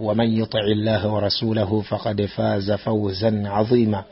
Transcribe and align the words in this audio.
ومن 0.00 0.28
يطع 0.40 0.60
الله 0.60 1.08
ورسوله 1.12 1.80
فقد 1.80 2.24
فاز 2.24 2.72
فوزا 2.72 3.42
عظيما. 3.48 4.04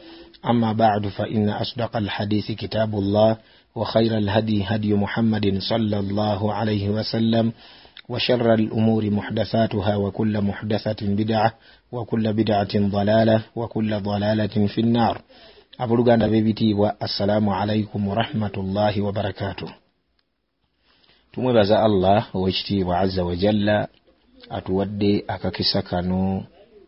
أما 0.51 0.73
بعد 0.73 1.06
فإن 1.09 1.48
أصدق 1.48 1.96
الحديث 1.96 2.52
كتاب 2.52 2.95
الله 2.95 3.37
وخير 3.74 4.18
الهدي 4.18 4.65
هدي 4.65 4.95
محمد 4.95 5.59
صلى 5.59 5.99
الله 5.99 6.52
عليه 6.54 6.88
وسلم 6.88 7.52
وشر 8.09 8.54
الأمور 8.54 9.10
محدثاتها 9.10 9.96
وكل 9.96 10.40
محدثة 10.40 10.96
بدعة 11.02 11.52
وكل 11.93 12.32
بدعة 12.32 12.74
ضلالة 12.79 13.43
وكل 13.57 14.01
ضلالة 14.01 14.66
في 14.66 14.80
النار. 14.80 15.21
abooluganda 15.79 16.29
b'ebitiibwa 16.29 17.01
assalamu 17.01 17.55
alaikum 17.55 18.09
warahmatullahi 18.09 19.01
wabarakatuh 19.01 19.71
tumwebaza 21.32 21.82
allah 21.82 22.27
ow'ekitiibwa 22.34 22.99
azza 22.99 23.24
wajalla 23.24 23.88
atuwadde 24.56 25.24
akakisa 25.34 25.82
kano 25.82 26.44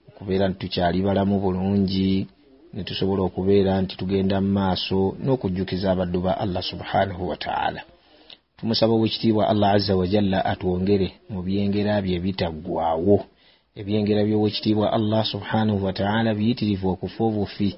okubeera 0.09 0.49
nti 0.49 0.59
tukyali 0.61 0.99
balamu 1.07 1.35
bulungi 1.43 2.27
ne 2.75 2.83
tusobola 2.89 3.23
okubeera 3.29 3.73
nti 3.83 3.95
tugenda 4.01 4.37
mu 4.45 4.51
maaso 4.59 5.01
n'okujjukiza 5.23 5.87
abaddu 5.91 6.19
ba 6.27 6.33
allah 6.45 6.63
subhanahu 6.71 7.23
wataala 7.31 7.81
tumusaba 8.57 8.93
ow'ekitiibwa 8.95 9.49
allah 9.53 9.69
azza 9.77 9.97
wajalla 10.01 10.39
atwongere 10.53 11.09
mu 11.33 11.41
byengera 11.47 11.93
bye 12.05 12.19
bitaggwawo 12.25 13.19
ebyengera 13.81 14.21
by'owekitiibwa 14.29 14.87
allah 14.97 15.23
subhanahu 15.33 15.85
wataala 15.87 16.35
biyitirivu 16.39 16.87
okufa 16.95 17.25
obufi. 17.25 17.71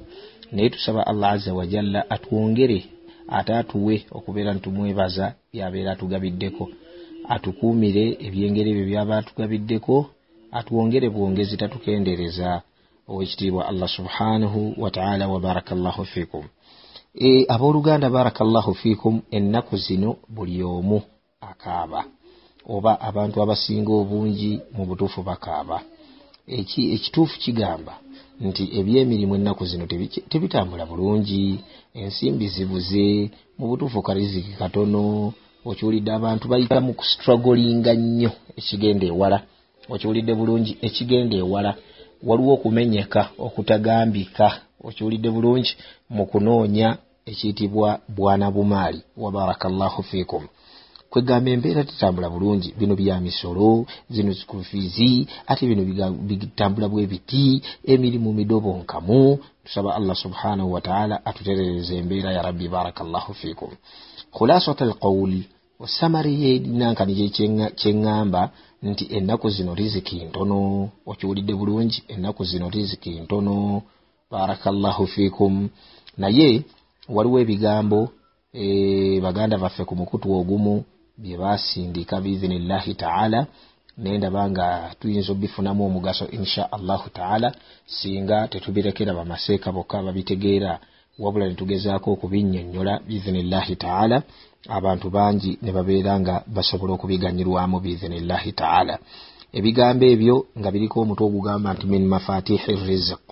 Naye 0.53 0.71
tusaba 0.75 1.07
allah 1.11 1.31
azza 1.33 1.55
wajalla 1.55 2.01
atwongere 2.15 2.79
ate 3.37 3.53
atuwe 3.61 3.95
okubeera 4.17 4.55
nitumwebaza 4.55 5.27
byabeera 5.53 5.93
atugabiddeko 5.93 6.65
atukuumire 7.35 8.05
ebyengeri 8.27 8.71
ebyo 8.71 8.85
byaba 8.91 9.15
atugabiddeko 9.19 9.97
atwongere 10.59 11.07
bwongezi 11.15 11.57
tatukendereza 11.57 12.49
owekitiibwa 13.11 13.63
allah 13.71 13.89
subhanahu 13.89 14.75
wataala 14.83 15.29
wabarakallahu 15.29 16.05
fikum 16.05 16.45
e, 17.15 17.45
abooluganda 17.49 18.11
barakallahu 18.11 18.75
fikum 18.75 19.21
ennaku 19.31 19.77
zino 19.77 20.17
buli 20.29 20.63
omu 20.63 21.03
akaaba. 21.41 22.05
Oba 22.69 23.01
abantu 23.01 23.43
abasinga 23.43 23.93
obungi 23.93 24.61
mu 24.75 24.83
butuufu 24.89 25.21
bakaaba. 25.23 25.79
Eki 26.47 26.83
ekituufu 26.95 27.39
kigamba 27.43 27.95
nti 28.41 28.65
ebyemirimu 28.79 29.35
ennaku 29.35 29.65
zino 29.71 29.85
tebitambula 30.31 30.87
bulungi. 30.87 31.61
Ensimbi 31.95 32.47
zibuze 32.55 33.31
mu 33.59 33.65
butuufu 33.69 34.03
kariziki 34.03 34.53
katono 34.61 35.33
okiwulidde 35.71 36.11
abantu 36.13 36.45
bayita 36.49 36.79
mu 36.87 36.93
kustragolinga 36.99 37.93
nnyo 37.95 38.33
ekigenda 38.59 39.07
ewala 39.13 39.39
okiwulidde 39.93 40.33
bulungi 40.39 40.73
ekigenda 40.87 41.37
ewala 41.45 41.71
waliwo 42.27 42.53
okumenyeka 42.57 43.23
okutagambika 43.47 44.49
okiwulidde 44.87 45.29
bulungi 45.35 45.73
mu 46.15 46.25
kunoonya 46.31 46.89
ekiyitibwa 47.31 47.89
bwana 48.17 48.47
bumaali 48.55 49.01
wabarakallahu 49.23 50.03
fikum 50.11 50.45
kwegamba 51.11 51.51
embeera 51.51 51.85
tetambula 51.85 52.29
bulungi 52.35 52.69
bino 52.79 52.95
bya 53.01 53.21
misolo 53.21 53.87
zino 54.11 54.33
zikufizi 54.39 55.29
ate 55.51 55.63
bino 55.67 55.83
bitambula 56.29 56.87
bwe 56.89 57.07
biti 57.13 57.63
emirimu 57.93 58.33
midobo 58.33 58.71
nkamu 58.81 59.39
tusaba 59.65 59.95
allah 59.99 60.17
subhanahu 60.17 60.73
wataala 60.73 61.27
atuterereza 61.27 61.95
embeera 61.95 62.33
ya 62.33 62.43
rabbi 62.43 62.69
barakallahu 62.69 63.35
fikum 63.35 63.71
khulasat 64.37 64.79
alqaul 64.87 65.33
osamari 65.85 66.33
yenankani 66.45 67.15
kyeŋŋamba 67.81 68.43
nti 68.89 69.05
ennaku 69.17 69.47
zino 69.57 69.73
riziki 69.81 70.17
ntono. 70.29 70.59
Okiwulidde 71.11 71.55
bulungi 71.61 71.99
ennaku 72.13 72.43
zino 72.51 72.67
riziki 72.77 73.11
ntono. 73.25 73.57
Barakallahu 74.31 75.05
fikum 75.15 75.55
naye 76.23 76.49
waliwo 77.15 77.37
ebigambo 77.45 78.01
e, 78.63 79.21
baganda 79.25 79.57
baffe 79.63 79.83
ku 79.89 79.95
mukutu 80.01 80.27
ogumu 80.39 80.75
bye 81.23 81.37
basindika 81.43 82.15
biizinillahi 82.25 82.93
taala. 83.03 83.41
Nendaba 84.03 84.43
nga 84.51 84.67
tuyinza 84.99 85.31
obifunamu 85.33 85.81
omugaso 85.89 86.25
insha 86.37 86.63
allahu 86.77 87.07
taala 87.17 87.49
singa 87.97 88.39
tetubirekera 88.53 89.13
bamaseeka 89.19 89.69
bokka 89.77 89.97
babitegeera 90.07 90.73
wabula 91.19 91.49
netugezaako 91.49 92.13
okubinnyonnyola 92.13 93.01
biizinillahi 93.07 93.77
taala. 93.77 94.23
Abantu 94.69 95.11
bangi 95.11 95.59
ne 95.63 95.71
babeera 95.73 96.21
nga 96.21 96.35
basobola 96.55 96.93
okubiganyirwamu 96.95 97.77
biizinillahi 97.81 98.53
taala. 98.53 98.95
Ebigambo 99.59 100.05
ebyo 100.15 100.37
nga 100.59 100.69
biriko 100.73 100.97
omutwe 101.01 101.25
ogugamba 101.27 101.69
nti 101.75 101.87
min 101.87 102.05
mafatihi 102.13 102.73
rizik 102.89 103.27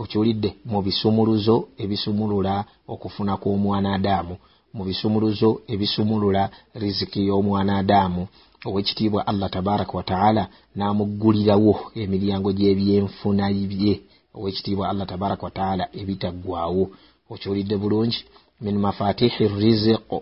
okiwulidde 0.00 0.50
mu 0.70 0.78
bisumuluzo 0.86 1.56
ebisumulula 1.82 2.54
okufuna 2.92 3.32
kw'omwana 3.40 3.88
adaamu 3.96 4.34
mu 4.76 4.82
bisumuluzo 4.88 5.50
ebisumulula 5.72 6.42
riziki 6.80 7.20
y'omwana 7.28 7.72
adaamu 7.82 8.22
owekitiibwa 8.66 9.20
allah 9.30 9.48
tabaraka 9.50 9.92
wataala 9.98 10.42
n'amuggulirawo 10.76 11.74
emiryango 12.02 12.48
gy'ebyenfuna 12.58 13.44
bye 13.70 13.94
owekitiibwa 14.36 14.88
allah 14.90 15.06
tabaraka 15.06 15.42
wataala 15.48 15.84
ebitaggwawo 16.00 16.84
okiwulidde 17.32 17.76
bulungi 17.82 18.20
min 18.60 18.78
mafatihi 18.78 19.48
riziqo 19.62 20.18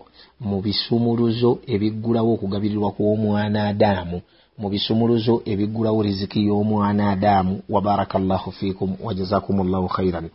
mu 0.47 0.57
bisumuluzo 0.65 1.51
ebiggulawo 1.73 2.29
okugabirirwa 2.35 2.89
kw'omwana 2.95 3.59
adaamu 3.71 4.17
mu 4.59 4.67
bisumuluzo 4.73 5.33
ebiggulawo 5.51 5.99
riziki 6.07 6.39
y'omwana 6.47 7.03
adaamu 7.13 7.53
wabarakallahu 7.73 8.51
fikum 8.59 8.89
wajazakum 9.05 9.55
llahu 9.71 9.87
khairan 9.95 10.29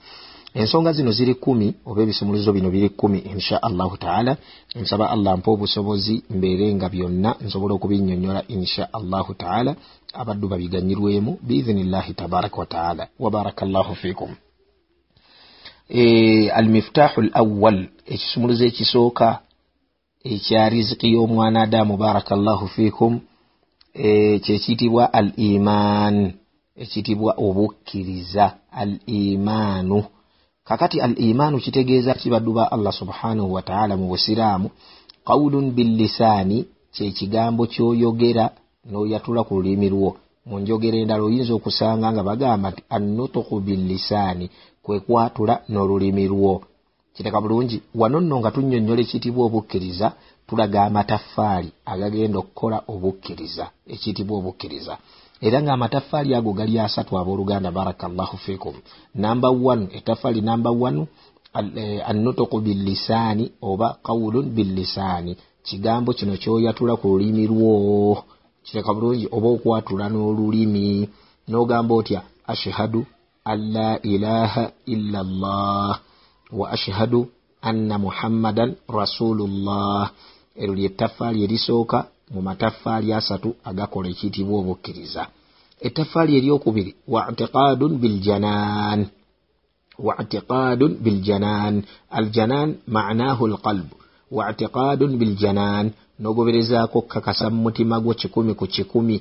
ensonga 0.54 0.92
zino 0.92 1.10
ziri 1.12 1.34
kumi 1.34 1.74
oba 1.86 2.02
ebisumuluzo 2.02 2.52
bino 2.52 2.70
biri 2.70 2.88
kumi 2.88 3.18
insha 3.18 3.62
allahu 3.62 3.96
taala. 3.96 4.36
Nsaba 4.74 5.10
allah 5.10 5.38
mpa 5.38 5.50
obusobozi 5.50 6.22
mbeere 6.30 6.74
nga 6.74 6.88
byonna 6.88 7.30
nsobola 7.44 7.74
okubinnyonnyola 7.74 8.42
insha 8.48 8.92
allahu 8.92 9.34
taala. 9.34 9.76
Abaddu 10.12 10.48
babiganyirwemu 10.48 11.38
biizinillahi 11.42 12.14
tabaraka 12.14 12.56
wataala 12.56 13.08
wabarakallahu 13.18 13.94
fikum 13.94 14.30
e, 15.90 16.48
almiftahu 16.50 17.22
lawal 17.22 17.88
ekisumuluzo 18.06 18.64
ekisooka 18.64 19.28
ekya 20.24 20.68
riziki 20.68 21.12
y'omwana 21.12 21.62
adamu 21.62 21.96
barakallahu 21.96 22.68
fikum 22.68 23.20
e, 23.94 24.38
kyekiyitibwa 24.38 25.12
al 25.12 25.32
iman 25.36 26.32
ekiyitibwa 26.76 27.34
obukkiriza 27.46 28.44
al 28.72 28.98
imaanu 29.06 30.04
kakati 30.70 31.00
al 31.00 31.14
imaanu 31.18 31.58
kitegeeza 31.58 32.14
kibaddu 32.14 32.52
ba 32.52 32.72
allah 32.72 32.92
subhanahu 32.92 33.52
wataala 33.52 33.96
mu 33.96 34.06
busiraamu 34.08 34.70
qawulun 35.26 35.70
billisaani 35.76 36.58
kyekigambo 36.94 37.66
kyoyogera 37.72 38.44
n'oyatula 38.90 39.40
ku 39.46 39.52
lulimi 39.58 39.88
lwo. 39.94 40.10
Mu 40.48 40.56
njogera 40.60 40.96
endala 41.02 41.22
oyinza 41.26 41.52
okusanga 41.54 42.06
nga 42.12 42.22
bagamba 42.28 42.66
nti 42.70 42.82
annutuku 42.96 43.54
billisaani 43.66 44.46
kwe 44.84 44.96
kwatula 45.06 45.54
n'olulimi 45.70 46.24
lwo. 46.32 46.54
Kiteka 47.14 47.38
bulungi 47.42 47.76
wano 48.00 48.18
nno 48.20 48.34
nga 48.40 48.50
tunnyonnyola 48.54 49.00
ekiyitibwa 49.02 49.42
obukkiriza 49.48 50.08
tulaga 50.46 50.78
amataffaali 50.88 51.70
agagenda 51.92 52.36
okukola 52.42 52.78
obukkiriza 52.92 53.64
ekiyitibwa 53.94 54.34
obukkiriza 54.38 54.94
era 55.41 55.59
ng'amataffaali 55.63 56.34
ago 56.34 56.53
gali 56.53 56.78
asatu 56.78 57.19
abooluganda 57.19 57.71
barakallahu 57.71 58.37
fikum 58.37 58.75
namba 59.15 59.48
1 59.48 59.97
ettaffaali 59.97 60.41
namba 60.41 60.71
1 60.71 61.07
annutuku 62.07 62.60
billisaani 62.60 63.53
oba 63.63 63.97
qawulun 64.03 64.47
billisaani. 64.57 65.37
Kigambo 65.63 66.13
kino 66.13 66.37
kyoyatula 66.37 66.97
ku 66.97 67.09
lulimi 67.09 67.47
lwo. 67.47 68.25
Kireka 68.65 68.95
bulungi 68.95 69.28
oba 69.33 69.48
okwatula 69.48 70.09
n'olulimi. 70.09 71.09
N'ogamba 71.48 71.95
otya? 71.95 72.21
Ashhadu 72.47 73.07
an 73.45 73.72
la 73.72 73.91
ilaha 74.03 74.72
illa 74.87 75.22
llah 75.22 76.01
wa 76.53 76.71
ashhadu 76.71 77.28
anna 77.63 77.98
muhammadan 77.98 78.75
rasulullah. 78.89 80.10
Eryo 80.57 80.75
lyettaffaali 80.75 81.45
erisooka 81.45 81.98
mu 82.32 82.41
mataffaali 82.47 83.09
asatu 83.18 83.48
agakola 83.68 84.09
ekiyitibwa 84.12 84.56
obukkiriza. 84.60 85.22
Ettaffaali 85.86 86.32
eryokubiri 86.38 86.92
waitiqadun 87.15 87.92
biljanaan 88.03 89.00
waitiqadun 90.06 90.92
biljanaan 91.04 91.74
aljanaan 92.18 92.71
maanaahu 92.94 93.42
alqalbu 93.50 93.94
waitiqadun 94.36 95.12
biljanaan 95.21 95.86
n'ogoberezaako 96.21 96.97
okukakasa 96.98 97.44
mu 97.53 97.59
mutima 97.66 97.97
gwo 98.03 98.12
kikumi 98.21 98.53
ku 98.59 98.66
kikumi. 98.74 99.16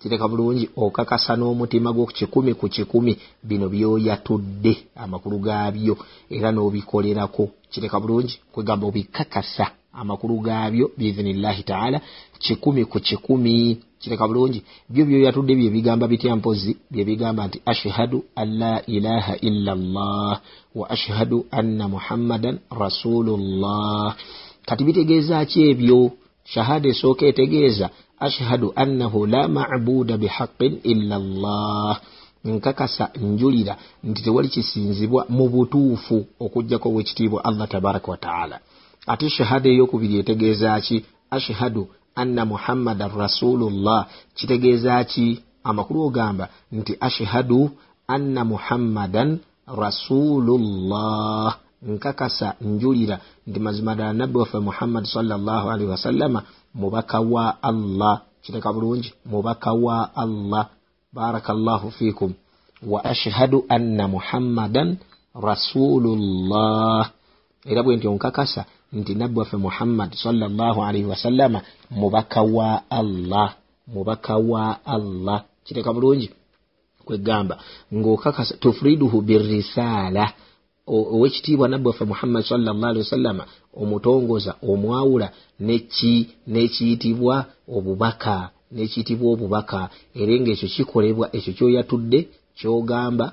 Kireka 0.00 0.26
bulungi 0.30 0.64
okakasa 0.84 1.32
n'omutima 1.36 1.90
gwo 1.96 2.06
kikumi 2.16 2.52
ku 2.60 2.66
kikumi. 2.74 3.12
Bino 3.48 3.66
byoyatudde 3.72 4.72
amakulu 5.02 5.38
gaabyo 5.46 5.94
era 6.36 6.48
n'obikolerako. 6.52 7.44
Kireka 7.72 7.96
bulungi 8.02 8.34
kwegamba 8.52 8.84
obikakasa 8.90 9.66
amakulu 10.00 10.40
gaabyo 10.46 10.90
biizinillahi 10.98 11.62
taala 11.62 12.00
kikumi 12.38 12.84
ku 12.84 13.00
kikumi. 13.00 13.78
Kireka 14.00 14.28
bulungi. 14.28 14.60
Byo 14.88 15.04
byoyatudde 15.04 15.54
byebigamba 15.54 16.08
bitya 16.08 16.36
mpozi? 16.36 16.76
Byebigamba 16.90 17.46
nti 17.46 17.58
ashhadu 17.72 18.24
an 18.36 18.48
la 18.58 18.74
ilaha 18.86 19.34
illa 19.48 19.74
llah 19.74 20.40
wa 20.74 20.90
ashhadu 20.90 21.46
anna 21.50 21.88
muhammadan 21.88 22.58
rasulullah. 22.70 24.16
Kati 24.66 24.84
bitegeeza 24.84 25.44
ki 25.44 25.58
ebyo? 25.70 26.10
Shahada 26.44 26.88
esooka 26.88 27.26
etegeeza 27.26 27.90
ashhadu 28.18 28.72
annahu 28.76 29.26
la 29.26 29.48
mabuda 29.48 30.16
bihaqin 30.16 30.80
illa 30.92 31.18
llah 31.18 32.00
nkakasa 32.44 33.10
njulira 33.20 33.76
nti 34.04 34.22
tewali 34.22 34.48
kisinzibwa 34.48 35.26
mu 35.28 35.48
butuufu 35.48 36.26
okugjako 36.40 36.88
wekitiibwa 36.94 37.44
allah 37.44 37.68
tabaraka 37.68 38.10
wataala 38.10 38.60
ate 39.06 39.28
shahada 39.30 39.68
eyokubiri 39.68 40.14
etegeeza 40.18 40.80
ki? 40.80 41.04
Ashhadu 41.30 41.88
anna 42.14 42.44
muhammadan 42.44 43.10
rasulullah. 43.22 44.06
Kitegeeza 44.34 45.04
ki? 45.04 45.26
Amakulu 45.64 46.00
ogamba 46.08 46.48
nti 46.72 46.92
ashhadu 47.00 47.70
anna 48.14 48.44
muhammadan 48.44 49.38
rasulullah. 49.66 51.56
Nkakasa 51.82 52.54
njulira 52.60 53.16
nti 53.46 53.60
mazima 53.60 53.94
ddala 53.94 54.12
nabbi 54.12 54.38
waffe 54.38 54.58
muhammadi 54.58 55.06
salllahalihi 55.06 55.90
wasallama 55.90 56.42
mubaka 56.74 57.20
wa 57.20 57.62
allah. 57.62 58.22
Kireka 58.42 58.72
bulungi 58.72 59.12
mubaka 59.26 59.72
wa 59.72 60.16
allah. 60.16 60.68
Barakallahu 61.12 61.90
fikum 61.90 62.32
wa 62.86 63.04
ashhadu 63.04 63.64
anna 63.68 64.08
muhammadan 64.08 64.96
rasulullah. 65.34 67.10
Era 67.64 67.82
bwe 67.82 67.96
nti 67.96 68.06
onkakasa 68.08 68.64
nti 68.94 69.14
nabbi 69.14 69.38
waffe 69.38 69.56
muhammadi 69.56 70.16
salllahalihi 70.16 71.04
wasallama 71.04 71.60
mubaka 71.90 72.42
wa 72.42 72.90
allah 72.90 73.54
mubaka 73.94 74.36
wa 74.36 74.86
allah. 74.86 75.44
Kireka 75.64 75.92
bulungi 75.92 76.30
kwegamba 77.04 77.58
ng'okakasa 77.94 78.54
tufriduhu 78.56 79.20
birisala 79.20 80.32
owekitiibwa 80.86 81.68
nabbi 81.68 81.86
waffe 81.88 82.04
muhammadi 82.04 82.46
salllahalihi 82.48 82.98
wasallama 83.04 83.44
omutongoza 83.80 84.52
omwawula 84.70 85.28
n'ekiyitibwa 86.46 87.36
obubaka 87.76 88.36
n'ekiyitibwa 88.74 89.28
obubaka. 89.34 89.80
Era 90.20 90.32
ngaekyo 90.40 90.68
kikolebwa 90.74 91.26
ekyo 91.36 91.52
kyoyatudde 91.56 92.20
kyogamba 92.58 93.26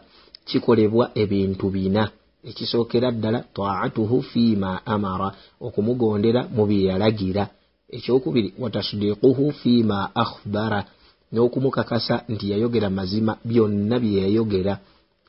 kikolebwa 0.50 1.06
ebintu 1.22 1.66
bina 1.69 2.04
ekisookera 2.50 3.12
ddala 3.12 3.40
taatuhu 3.56 4.18
fiima 4.30 4.70
amara 4.94 5.30
okumugondera 5.66 6.42
mu 6.56 6.64
bye 6.70 6.84
yalagira. 6.90 7.44
Ekyokubiri 7.96 8.50
watasdiquhu 8.62 9.46
fiima 9.60 9.98
akhbara 10.24 10.80
n'okumukakasa 11.34 12.16
nti 12.34 12.46
yayogera 12.52 12.90
mazima 12.98 13.34
byonna 13.50 13.96
bye 14.04 14.22
yayogera. 14.24 14.74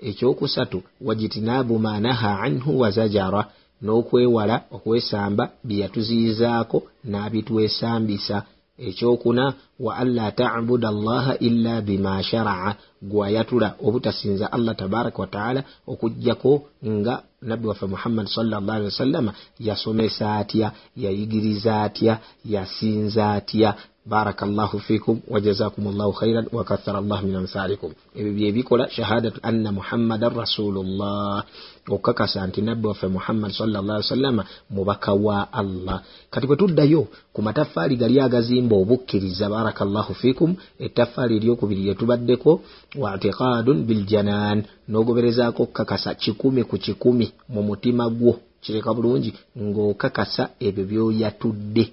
Ekyokusatu 0.09 0.79
wajitinaabu 1.07 1.75
manaha 1.87 2.31
anhu 2.47 2.71
wazajara 2.81 3.43
n'okwewala 3.85 4.57
okwesamba 4.77 5.45
bye 5.67 5.79
yatuziyizaako 5.83 6.79
n'abitwesambisa 7.11 8.37
ekyokuna 8.79 9.55
wa 9.81 9.97
anla 9.97 10.31
tabuda 10.33 10.89
allaha 10.89 11.39
illa 11.39 11.81
bima 11.81 12.23
sharaa. 12.23 12.75
Gwayatula 13.03 13.75
obutasinza 13.85 14.53
allah 14.53 14.77
tabaraka 14.77 15.19
wataala 15.23 15.65
okugjako 15.87 16.53
nga 16.87 17.23
nabbi 17.43 17.67
waffe 17.67 17.87
muhammadi 17.87 18.31
salllahalihi 18.31 18.85
wasallama 18.85 19.33
yasomesa 19.61 20.37
atya 20.37 20.73
yayigiriza 20.97 21.83
atya 21.83 22.19
yasinza 22.45 23.33
atya 23.33 23.75
barakallahu 24.07 24.79
fikum 24.81 25.21
wajazakum 25.29 25.85
llahu 25.97 26.13
khairan 26.13 26.47
wakathara 26.53 27.01
llahu 27.01 27.27
min 27.27 27.37
amsalikum. 27.37 27.93
Ebyo 28.17 28.33
byebikola 28.33 28.91
shahadatu 28.91 29.41
anna 29.43 29.73
muhammadan 29.73 30.35
rasulullah. 30.35 31.45
Okukakasa 31.89 32.47
nti 32.47 32.63
nabbi 32.63 32.87
waffe 32.87 33.07
muhammadi 33.07 33.55
salllahali 33.55 33.91
wasallama 33.91 34.45
mubaka 34.71 35.13
wa 35.13 35.53
allah. 35.53 36.03
Kati 36.31 36.47
bwe 36.47 36.57
tuddayo 36.57 37.07
ku 37.33 37.43
mataffaali 37.43 37.97
gali 37.97 38.21
agazimba 38.21 38.77
obukkiriza 38.77 39.49
barakallahu 39.49 40.15
fikum 40.15 40.57
ettaffaali 40.79 41.37
eryokubiri 41.37 41.83
lyetubaddeko 41.83 42.61
waitiqadun 42.99 43.83
biljanaan 43.89 44.63
n'ogoberezaako 44.89 45.63
okukakasa 45.63 46.15
kikumi 46.15 46.65
ku 46.65 46.79
kikumi 46.79 47.33
mu 47.49 47.63
mutima 47.63 48.11
gwo. 48.11 48.35
Kireka 48.63 48.95
bulungi 48.95 49.35
ng'okakasa 49.59 50.51
ebyo 50.61 50.85
byoyatudde 50.91 51.85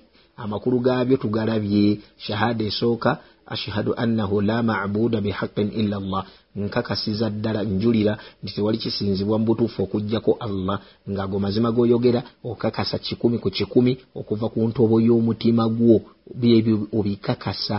amakulu 0.43 0.79
gaabyo 0.85 1.17
tugalabye 1.17 1.99
shahada 2.25 2.63
esooka 2.69 3.11
ashhadu 3.49 3.91
annahu 4.03 4.41
la 4.41 4.63
mabuda 4.63 5.21
bihaqin 5.21 5.69
illa 5.81 5.99
llah 5.99 6.25
nkakasiza 6.55 7.29
ddala 7.29 7.63
njulira 7.63 8.17
nti 8.43 8.53
tewali 8.55 8.77
kisinzibwa 8.77 9.39
mu 9.39 9.45
butuufu 9.45 9.83
okugjako 9.83 10.31
allah 10.39 10.77
ngaago 11.09 11.39
mazima 11.39 11.69
g'oyogera 11.71 12.21
okakasa 12.43 12.97
kikumi 13.05 13.37
ku 13.43 13.49
kikumi 13.57 13.91
okuva 14.19 14.49
ku 14.49 14.59
ntobo 14.67 14.95
y'omutima 15.07 15.63
gwo 15.77 15.97
byebyo 16.39 16.75
obikakasa. 16.97 17.77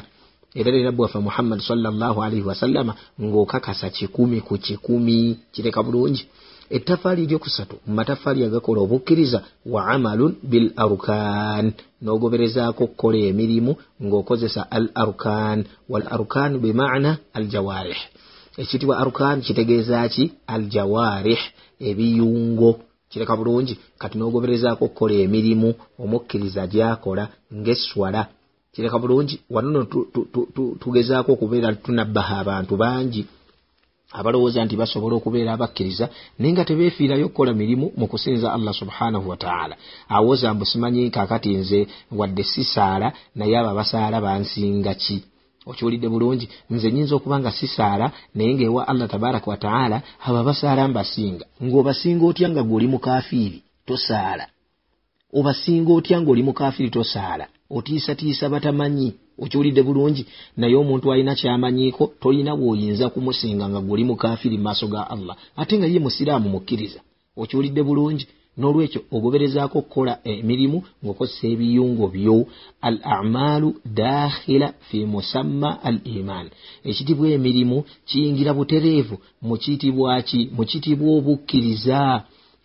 Era 0.55 0.71
ne 0.71 0.83
nabbi 0.83 1.03
waffe 1.03 1.19
muhammadi 1.19 1.63
salllahalihi 1.63 2.43
wasallama 2.51 2.93
ng'okakasa 3.23 3.91
kikumi 3.91 4.41
ku 4.41 4.55
kikumi 4.59 5.39
kireka 5.53 5.83
bulungi 5.83 6.27
ettaffaali 6.77 7.21
eryokusatu 7.25 7.75
mu 7.87 7.93
mataffaali 7.99 8.41
agakola 8.45 8.81
obukkiriza 8.87 9.39
wa 9.73 9.81
amalun 9.95 10.33
bil 10.51 10.67
arkan 10.85 11.67
n'ogoberezaako 12.03 12.83
okukola 12.85 13.19
emirimu 13.31 13.73
ng'okozesa 14.05 14.63
al 14.77 14.87
arkan 15.05 15.59
wal 15.91 16.07
arkan 16.17 16.51
bimaana 16.63 17.11
al 17.37 17.47
jawarih 17.53 18.03
ekiyitibwa 18.61 18.99
arkan 18.99 19.41
kitegeeza 19.41 20.09
ki? 20.09 20.33
Al 20.47 20.63
jawarih 20.75 21.43
ebiyungo. 21.89 22.71
Kireka 23.11 23.37
bulungi 23.37 23.75
kati 23.99 24.15
n'ogoberezaako 24.19 24.85
okukola 24.85 25.15
emirimu 25.25 25.69
omukkiriza 26.03 26.63
gyakola 26.73 27.25
ng'esswala 27.59 28.23
kireka 28.73 28.99
bulungi 28.99 29.41
wanono 29.51 29.81
tugezaako 30.81 31.33
okubeera 31.33 31.73
tunabbaha 31.85 32.35
abantu 32.43 32.77
bangi 32.83 33.23
abalowooza 34.19 34.65
nti 34.65 34.77
basobola 34.81 35.15
okubeera 35.17 35.51
abakkiriza 35.53 36.07
naye 36.39 36.53
nga 36.53 36.65
tebeefiirayo 36.69 37.25
okukola 37.27 37.53
mirimu 37.61 37.87
mu 37.99 38.07
kusinza 38.11 38.53
allah 38.57 38.75
subhanahu 38.81 39.27
wataala 39.33 39.75
awooza 40.17 40.55
mbu 40.55 40.65
simanyi 40.71 41.11
kakati 41.11 41.51
nze 41.61 41.81
wadde 42.19 42.45
sisaala 42.53 43.09
naye 43.37 43.55
abo 43.59 43.71
abasaala 43.71 44.17
bansinga 44.25 44.95
ki? 45.03 45.19
Okiwulidde 45.71 46.09
bulungi 46.09 46.47
nze 46.71 46.89
nyinza 46.93 47.15
okuba 47.17 47.37
nga 47.41 47.53
sisaala 47.59 48.07
naye 48.35 48.55
ngaewa 48.55 48.89
allah 48.91 49.09
tabaraka 49.13 49.51
wataala 49.51 49.97
abo 50.27 50.39
abasaala 50.43 50.89
mbasinga. 50.89 51.45
Ng'obasinga 51.65 52.25
otya 52.31 52.49
nga 52.51 52.63
gwe 52.63 52.77
oli 52.77 52.87
mukafiiri 52.95 53.59
tosaala 53.87 54.47
obasinga 55.39 55.93
otya 55.93 56.17
ng'oli 56.21 56.43
mukafiiri 56.43 56.91
tosaala 56.91 57.47
otiisatiisa 57.77 58.49
batamanyi 58.49 59.09
okiwulidde 59.43 59.83
bulungi 59.83 60.23
naye 60.57 60.75
omuntu 60.83 61.13
alina 61.13 61.35
kyamanyiiko 61.41 62.05
tolina 62.21 62.53
bw'oyinza 62.59 63.07
kumusinga 63.13 63.65
nga 63.69 63.81
gwoli 63.87 64.05
mukaafiri 64.05 64.57
mu 64.59 64.65
maaso 64.67 64.87
ga 64.93 65.11
allah. 65.15 65.37
Ate 65.57 65.75
nga 65.79 65.87
ye 65.93 65.99
musiraamu 66.05 66.49
mukkiriza 66.55 67.01
okiwulidde 67.43 67.83
bulungi. 67.89 68.27
N'olwekyo 68.59 69.01
ogoberezaako 69.17 69.77
okukola 69.79 70.13
emirimu 70.33 70.79
ng'okozesa 71.03 71.47
ebiyungo 71.53 72.07
byo. 72.15 72.37
Al 72.89 72.97
amalu 73.19 73.69
dakhila 73.99 74.69
fi 74.89 74.99
musamma 75.13 75.71
al 75.89 75.99
iman 76.17 76.47
ekitibwa 76.89 77.27
emirimu 77.37 77.79
kiyingira 78.09 78.53
butereevu 78.59 79.17
mu 79.47 79.55
kiyitibwa 79.63 80.23
ki? 80.29 80.41
Mu 80.57 80.63
kiyitibwa 80.69 81.09
obukkiriza 81.19 82.01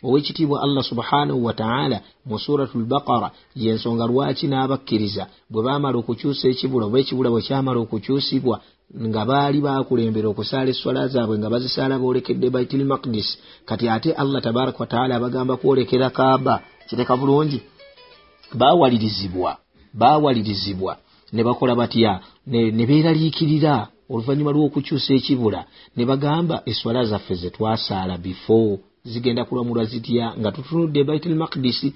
owekitiibwa 0.08 0.58
allah 0.66 0.84
subhanahu 0.92 1.46
wataala 1.48 1.98
mu 2.28 2.40
suratu 2.40 2.80
lbaqara 2.84 3.30
yensonga 3.56 4.06
lwaki 4.12 4.46
n'abakkiriza? 4.48 5.24
Bwe 5.52 5.62
baamala 5.66 5.98
okukyusa 6.02 6.46
ekibula 6.54 6.86
oba 6.86 6.98
ekibula 7.00 7.30
bwe 7.30 7.42
kyamala 7.48 7.80
okukyusibwa 7.82 8.56
nga 9.08 9.22
baali 9.30 9.60
bakulembera 9.66 10.28
okusaala 10.30 10.70
eswala 10.74 11.08
zaabwe 11.14 11.36
nga 11.40 11.50
bazisaala 11.54 11.96
boolekedde 12.02 12.48
baitul 12.54 12.86
makdis 12.92 13.30
kati 13.68 13.86
ate 13.96 14.10
allah 14.22 14.40
tabaraka 14.46 14.80
wataala 14.84 15.14
abagamba 15.16 15.54
kwolekera 15.58 16.10
kaaba 16.18 16.56
kireka 16.88 17.14
bulungi. 17.20 17.60
Baawalirizibwa 18.60 19.52
baawalirizibwa. 19.96 20.98
Ne 21.34 21.44
bakola 21.44 21.76
batya? 21.76 22.20
Ne 22.48 22.86
beeraliikirira 22.90 23.88
oluvannyuma 24.10 24.52
lw'okukyusa 24.56 25.12
ekibula. 25.18 25.62
Ne 25.96 26.04
bagamba 26.10 26.56
eswala 26.70 27.02
zaffe 27.10 27.36
ze 27.42 27.50
twasaala 27.50 28.18
before 28.18 28.80
zigenda 29.12 29.46
kulamulwa 29.48 29.86
zitya 29.92 30.26
nga 30.40 30.50
tutunudde 30.56 31.04
baitul 31.08 31.36
makdisi 31.36 31.90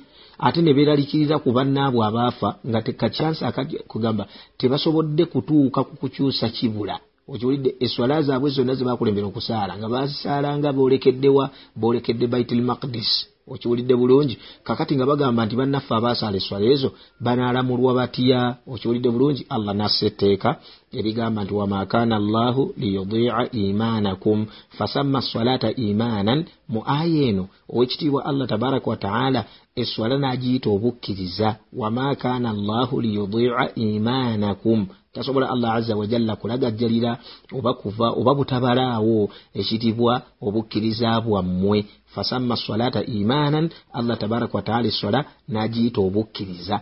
ate 0.45 0.59
ne 0.61 0.71
beeralikirira 0.75 1.35
ku 1.43 1.49
bannaabwe 1.57 2.01
abaafa 2.09 2.49
nga 2.69 2.79
tekacyansi 2.85 3.41
akagamba 3.49 4.23
tebasobodde 4.59 5.23
kutuuka 5.31 5.79
ku 5.87 5.93
kukyusa 6.01 6.47
kibula. 6.55 6.95
Okiwulidde 7.31 7.71
eswala 7.85 8.15
zaabwe 8.27 8.49
zonna 8.55 8.73
ze 8.77 8.83
bakulembera 8.87 9.27
okusaala 9.29 9.73
nga 9.77 9.87
bazisaalanga 9.93 10.69
boolekeddewa 10.77 11.45
boolekedde 11.79 12.25
baitul 12.33 12.61
makdisi 12.69 13.21
okiwulidde 13.53 13.95
bulungi. 13.95 14.35
Kakati 14.63 14.93
nga 14.95 15.05
bagamba 15.05 15.41
nti 15.45 15.55
bannaffe 15.59 15.93
abasaala 15.95 16.37
eswala 16.41 16.65
ezo 16.73 16.89
banaalamulwa 17.25 17.91
batya? 17.99 18.39
Okiwulidde 18.73 19.09
bulungi? 19.13 19.41
Allah 19.49 19.73
nassa 19.75 20.05
etteeka 20.09 20.49
erigamba 20.97 21.43
nti 21.43 21.53
wama 21.53 21.85
kaana 21.85 22.15
allahu 22.15 22.73
liyudiica 22.77 23.51
imaanakum 23.51 24.39
fasamma 24.77 25.21
swalaata 25.21 25.69
imaanan 25.87 26.39
mu 26.71 26.79
aya 26.85 27.21
eno 27.29 27.43
owekitiibwa 27.73 28.25
allah 28.29 28.45
tabaraka 28.51 28.87
wataala 28.93 29.41
eswala 29.81 30.15
n'agiyita 30.17 30.67
obukkiriza 30.75 31.49
wama 31.81 32.15
kaana 32.21 32.47
allahu 32.55 33.01
liyudiica 33.03 33.63
imaanakum 33.75 34.79
tasobola 35.19 35.45
allah 35.53 35.69
aza 35.79 35.93
wajalla 36.01 36.33
kulagajjalira 36.41 37.11
oba 37.57 37.71
kuva 37.81 38.07
oba 38.19 38.31
butabalaawo 38.37 39.17
ekitibwa 39.59 40.13
obukkiriza 40.47 41.09
bwammwe. 41.25 41.77
Fasamma 42.13 42.55
swalata 42.63 43.01
imanan 43.19 43.65
allah 43.97 44.15
tabaraka 44.21 44.53
wataala 44.57 44.87
eswala 44.91 45.19
n'agiyita 45.53 45.99
obukkiriza. 46.07 46.75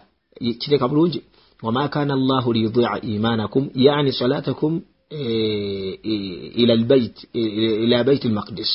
Kireka 0.62 0.88
bulungi? 0.88 1.20
Wama 1.64 1.84
kana 1.94 2.14
allahu 2.20 2.54
liyudia 2.54 3.02
imanakum 3.02 3.64
yani 3.86 4.12
salatakum 4.20 4.82
ila 6.62 8.04
baiti 8.04 8.28
lmaqdis 8.30 8.72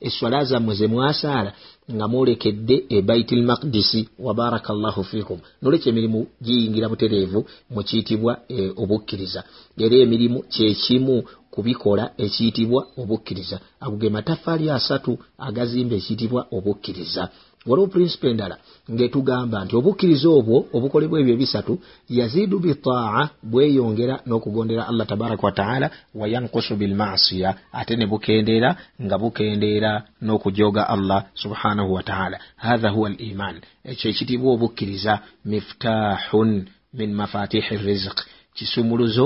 eswala 0.00 0.44
zammwe 0.50 0.74
ze 0.74 0.86
mwasaala 0.86 1.52
nga 1.94 2.08
mwolekedde 2.08 2.84
e 2.88 3.02
baitul 3.02 3.42
makdisi 3.42 4.08
wabaraka 4.18 4.72
llahu 4.74 5.04
fikum. 5.04 5.38
Nolwekyo 5.62 5.88
emirimu 5.92 6.20
giyingira 6.44 6.88
butereevu 6.88 7.40
mu 7.70 7.82
kiyitibwa 7.82 8.32
e, 8.48 8.72
obukkiriza. 8.82 9.40
Era 9.78 9.96
emirimu 10.04 10.38
kyekimu 10.52 11.16
kubikola 11.50 12.04
ekiyitibwa 12.24 12.80
obukkiriza. 13.00 13.56
Ago 13.80 13.96
ge 14.00 14.08
matafaali 14.16 14.70
asatu 14.70 15.18
agazimba 15.38 15.94
ekiyitibwa 15.96 16.40
obukkiriza 16.56 17.22
waliwo 17.68 17.86
prinsipe 17.92 18.26
endala 18.30 18.56
ngaetugamba 18.92 19.64
nti 19.64 19.74
obukkiriza 19.76 20.28
obwo 20.38 20.56
obukolebwa 20.76 21.16
ebyo 21.20 21.34
ebisatu 21.36 21.72
yaziidu 22.18 22.56
bitaa 22.64 23.28
bweyongera 23.50 24.14
n'okugondera 24.26 24.82
allah 24.90 25.06
tabaraka 25.10 25.46
wataala 25.48 25.86
wayankusu 26.20 26.72
bilmasiya 26.80 27.50
ate 27.78 27.96
ne 27.96 28.06
bukendeera 28.10 28.70
nga 29.04 29.16
bukendeera 29.22 29.92
n'okujooga 30.24 30.82
allah 30.94 31.20
subhanahu 31.42 31.90
wataala 31.96 32.36
hatha 32.56 32.88
huwa 32.94 33.08
liman 33.10 33.56
ekyo 33.90 34.06
ekitibwa 34.10 34.48
obukkiriza 34.54 35.12
miftahun 35.50 36.50
min 36.98 37.14
mafatihi 37.14 37.76
rizq. 37.76 38.18
Kisumuluzo 38.56 39.24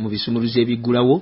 mu 0.00 0.08
bisumuluzo 0.12 0.58
ebiggulawo 0.60 1.16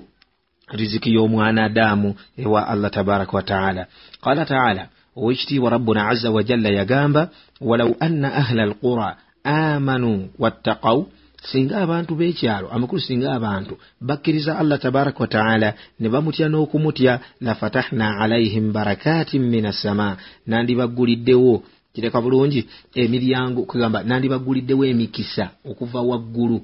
riziki 0.78 1.10
y'omwana 1.14 1.64
adamu 1.64 2.14
ewa 2.42 2.68
allah 2.68 2.90
tabaraka 2.90 3.36
wataala 3.36 3.86
qala 4.24 4.44
taala 4.44 4.88
owekitiibwa 5.16 5.70
rabbuna 5.70 6.08
aza 6.08 6.30
wajalla 6.30 6.68
yagamba 6.68 7.30
walau 7.60 7.96
anna 8.00 8.34
ahla 8.34 8.62
alqura 8.62 9.16
amanu 9.44 10.28
wattaqaw 10.38 10.98
singa 11.42 11.76
abantu 11.84 12.14
b'ekyalo 12.14 12.68
amakulu 12.74 13.00
singa 13.00 13.32
abantu 13.32 13.74
bakkiriza 14.00 14.58
allah 14.58 14.78
tabaraka 14.78 15.20
wataala 15.20 15.74
ne 16.00 16.08
bamutya 16.08 16.48
n'okumutya 16.48 17.20
lafatahna 17.40 18.06
alaihim 18.20 18.72
barakatin 18.72 19.42
min 19.42 19.66
assama 19.66 20.16
nandibagguliddewo 20.46 21.62
kireka 21.94 22.20
bulungi 22.20 22.60
emiryango 22.94 23.62
kugamba 23.62 24.02
nandibagguliddewo 24.02 24.84
emikisa 24.84 25.44
okuva 25.70 26.00
waggulu 26.10 26.58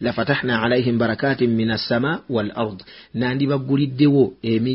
lafatahna 0.00 0.62
alaihim 0.62 0.98
barakatin 0.98 1.50
min 1.50 1.70
assama 1.70 2.22
wal 2.28 2.52
ard 2.54 2.82
nandibaguliddewo 3.14 4.32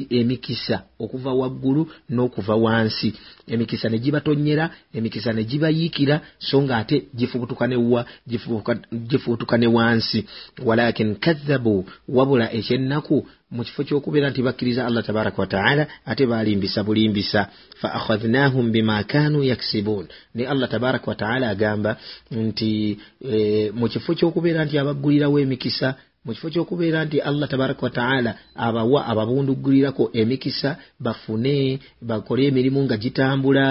emikisa 0.09 0.83
okuva 0.99 1.33
waggulu 1.33 1.87
n'okuva 2.09 2.55
wansi 2.55 3.13
emikisa 3.47 3.89
ne 3.89 3.97
gibatonyera 3.99 4.69
emikisa 4.93 5.33
ne 5.33 5.43
gibayiikira 5.43 6.21
so 6.39 6.61
nga 6.61 6.77
ate 6.77 7.03
gifubutuka 7.15 7.67
newa 7.67 8.05
gifubutuka 9.07 9.57
ne 9.57 9.67
wansi. 9.67 10.25
Walakin 10.65 11.15
kadhabu 11.15 11.85
wabula 12.09 12.53
ekyennaku 12.53 13.27
mu 13.51 13.63
kifo 13.63 13.83
ky'okubeera 13.83 14.29
nti 14.29 14.41
bakkiriza 14.41 14.85
allah 14.85 15.03
tabaraka 15.05 15.41
wataala 15.41 15.87
ate 16.05 16.25
baalimbisa 16.25 16.83
bulimbisa. 16.83 17.47
Fa 17.81 17.93
akhadhnahum 17.93 18.71
bima 18.71 19.03
kanu 19.03 19.43
yaksibuun. 19.43 20.07
Ne 20.35 20.43
allah 20.47 20.69
tabaraka 20.69 21.07
wataala 21.11 21.49
agamba 21.49 21.97
nti 22.31 22.97
e, 23.31 23.71
mu 23.71 23.87
kifo 23.89 24.13
ky'okubeera 24.17 24.65
nti 24.65 24.75
abaggulirawo 24.79 25.39
emikisa 25.39 25.95
mu 26.25 26.33
kifo 26.33 26.47
ky'okubeera 26.49 27.05
nti 27.05 27.17
allah 27.29 27.49
tabaraka 27.49 27.81
wataala 27.85 28.31
abawa 28.55 28.99
ababundugulirako 29.11 30.03
emikisa 30.21 30.69
bafune 30.99 31.79
bakole 32.01 32.41
emirimu 32.49 32.79
nga 32.85 32.97
gitambula 33.03 33.65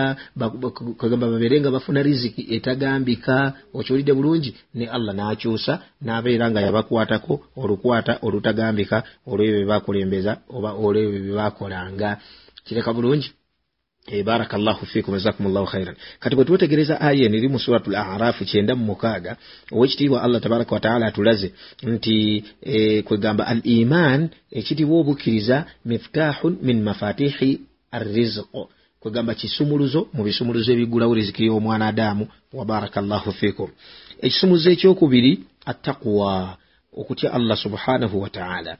kagamba 1.00 1.26
babeere 1.32 1.56
nga 1.60 1.70
bafuna 1.74 2.00
riziki 2.06 2.42
etagambika 2.56 3.36
okiwulidde 3.74 4.12
bulungi 4.18 4.50
ne 4.74 4.84
allah 4.96 5.12
n'akyusa 5.14 5.74
n'abeera 6.04 6.50
nga 6.50 6.60
yabakwatako 6.66 7.34
olukwata 7.62 8.12
olutagambika 8.26 8.96
olwebyo 9.30 9.56
byebakulembeza 9.58 10.32
oba 10.56 10.70
olwebyo 10.84 11.20
byebakolanga 11.24 12.10
kireka 12.66 12.90
bulungi 12.96 13.28
baraka 14.24 14.58
llahu 14.58 14.86
fikum 14.86 15.14
jazakum 15.14 15.52
llahu 15.52 15.66
khairan. 15.66 15.94
Kati 16.20 16.36
bwe 16.36 16.44
twetegereza 16.44 17.00
aya 17.00 17.24
eno 17.26 17.36
eri 17.36 17.48
mu 17.48 17.58
suratu 17.58 17.90
l 17.90 17.96
arafu 17.96 18.44
kyenda 18.44 18.74
mu 18.74 18.84
mukaaga 18.84 19.36
owekitiibwa 19.72 20.22
allah 20.22 20.40
tabaraka 20.40 20.74
wataala 20.74 21.06
atulaze. 21.06 21.52
Nti 21.82 22.44
e, 22.62 23.02
kwegamba 23.02 23.46
al 23.46 23.60
iman 23.64 24.28
ekitiibwa 24.52 24.98
obukkiriza 25.00 25.64
miftahun 25.84 26.58
min 26.62 26.82
mafatihi 26.82 27.60
arrizqo 27.90 28.68
kwegamba 29.00 29.34
kisumuluzo 29.34 30.08
mu 30.12 30.22
bisumuluzo 30.24 30.72
ebigulawo 30.72 31.14
riziki 31.14 31.44
y'omwana 31.46 31.86
adamu 31.92 32.24
wa 32.52 32.64
baraka 32.64 33.00
llahu 33.00 33.32
fikum 33.32 33.68
ekisumuluzo 34.24 34.68
ekyokubiri 34.70 35.32
attaqwa 35.70 36.56
okutya 37.00 37.32
allah 37.32 37.56
subhanahu 37.64 38.16
wataala 38.24 38.72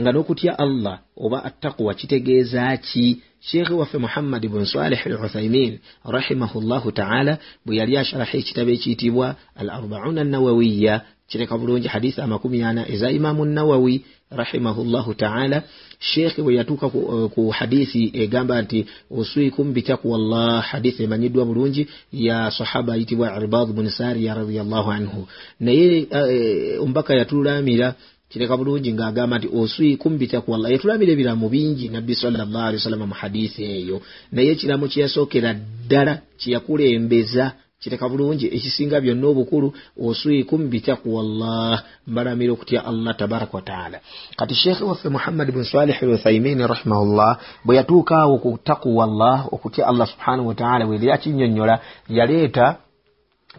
nga 0.00 0.10
n'okutya 0.12 0.52
allah 0.64 0.96
oba 1.16 1.38
attaqwa 1.48 1.94
kitegeeza 1.94 2.76
ki? 2.76 3.06
Sheekhe 3.42 3.74
waffe 3.74 3.98
muhammadi 3.98 4.48
bun 4.48 4.64
salih 4.64 5.00
al 5.06 5.16
uthaimin 5.24 5.78
rahimahullahu 6.04 6.92
taala 6.92 7.38
bwe 7.66 7.76
yali 7.76 7.96
asharaha 7.98 8.38
ekitabo 8.38 8.70
ekiyitibwa 8.76 9.26
al 9.60 9.68
arbauna 9.70 10.24
nawawiya 10.24 10.94
kireka 11.28 11.58
bulungi 11.58 11.88
hadisi 11.88 12.20
amakumi 12.20 12.62
ana 12.62 12.88
eza 12.88 13.10
imamu 13.10 13.44
nawawi 13.44 14.04
rahimahullahu 14.30 15.14
taala. 15.14 15.62
Sheekhe 15.98 16.42
bwe 16.42 16.54
yatuuka 16.54 16.88
ku, 16.88 16.98
uh, 16.98 17.30
ku 17.30 17.50
hadisi 17.50 18.10
egamba 18.14 18.62
nti 18.62 18.86
uswikum 19.10 19.72
bitaqwa 19.72 20.18
llah 20.18 20.62
hadisi 20.62 21.02
emanyiddwa 21.04 21.44
bulungi 21.44 21.86
ya 22.12 22.50
sahaba 22.50 22.92
ayitibwa 22.94 23.36
irbad 23.36 23.68
bun 23.72 23.90
sariya 23.90 24.34
radiallahu 24.34 24.90
anhu. 24.90 25.26
Naye 25.60 26.06
uh, 26.10 26.82
omubaka 26.82 27.14
yatulamira 27.14 27.94
kireka 28.32 28.56
bulungi 28.56 28.90
ng'agamba 28.92 29.38
nti 29.38 29.48
oswikum 29.60 30.12
bitaqwallah 30.20 30.72
yatulamira 30.74 31.12
ebiramu 31.12 31.46
bingi 31.54 31.86
nabbi 31.88 32.14
sallallahu 32.22 32.66
alaihi 32.68 32.80
wasallam 32.80 33.04
mu 33.12 33.16
hadisi 33.22 33.60
eyo. 33.78 33.96
Naye 34.32 34.50
ekiramu 34.54 34.88
kyeyasookera 34.92 35.50
ddala 35.54 36.12
kyeyakulembeza 36.40 37.44
kireka 37.82 38.08
bulungi 38.08 38.46
ekisinga 38.56 38.96
byonna 39.04 39.26
obukulu 39.32 39.68
oswikum 40.08 40.60
bitaqwallah 40.72 41.74
mbalamira 42.06 42.52
okutya 42.52 42.80
allah 42.90 43.12
tabaraka 43.20 43.54
wataala 43.58 43.98
kati 44.38 44.54
sheekhe 44.54 44.84
waffe 44.84 45.08
muhammad 45.16 45.48
bun 45.54 45.64
salih 45.64 45.96
luthaimin 46.02 46.58
rahimahullah 46.72 47.32
bwe 47.64 47.76
yatuukaawo 47.78 48.34
ku 48.44 48.50
taqwallah 48.70 49.36
okutya 49.54 49.86
allah 49.90 50.06
subhanahu 50.12 50.48
wataala 50.48 50.86
bwe 50.86 50.96
yakinyonyola 51.12 51.74
yaleeta 52.08 52.66